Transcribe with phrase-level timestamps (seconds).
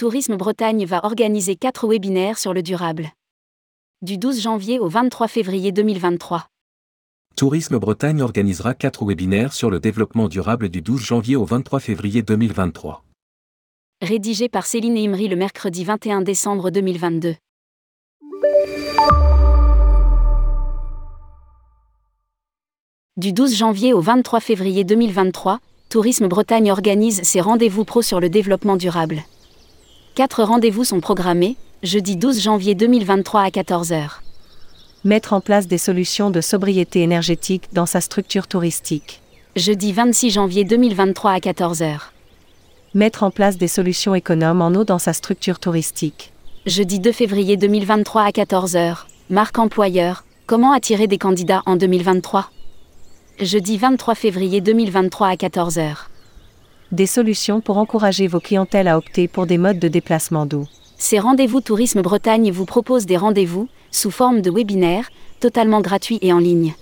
[0.00, 3.10] Tourisme Bretagne va organiser quatre webinaires sur le durable.
[4.00, 6.46] Du 12 janvier au 23 février 2023.
[7.36, 12.22] Tourisme Bretagne organisera quatre webinaires sur le développement durable du 12 janvier au 23 février
[12.22, 13.04] 2023.
[14.00, 17.34] Rédigé par Céline Imri le mercredi 21 décembre 2022.
[23.18, 28.30] Du 12 janvier au 23 février 2023, Tourisme Bretagne organise ses rendez-vous pro sur le
[28.30, 29.22] développement durable.
[30.16, 34.08] Quatre rendez-vous sont programmés, jeudi 12 janvier 2023 à 14h.
[35.04, 39.22] Mettre en place des solutions de sobriété énergétique dans sa structure touristique.
[39.54, 42.00] Jeudi 26 janvier 2023 à 14h.
[42.92, 46.32] Mettre en place des solutions économes en eau dans sa structure touristique.
[46.66, 49.04] Jeudi 2 février 2023 à 14h.
[49.30, 50.24] Marque employeur.
[50.46, 52.50] Comment attirer des candidats en 2023
[53.40, 56.10] Jeudi 23 février 2023 à 14h.
[56.92, 60.66] Des solutions pour encourager vos clientèles à opter pour des modes de déplacement doux.
[60.98, 66.32] Ces rendez-vous Tourisme Bretagne vous proposent des rendez-vous, sous forme de webinaires, totalement gratuits et
[66.32, 66.74] en ligne.